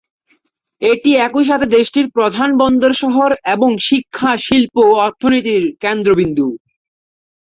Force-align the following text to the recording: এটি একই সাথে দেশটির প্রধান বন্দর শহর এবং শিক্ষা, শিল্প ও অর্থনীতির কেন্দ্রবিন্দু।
এটি 0.81 1.11
একই 1.27 1.45
সাথে 1.49 1.65
দেশটির 1.77 2.07
প্রধান 2.15 2.49
বন্দর 2.61 2.91
শহর 3.03 3.29
এবং 3.55 3.69
শিক্ষা, 3.87 4.31
শিল্প 4.45 4.75
ও 4.85 4.93
অর্থনীতির 5.05 5.63
কেন্দ্রবিন্দু। 5.83 6.47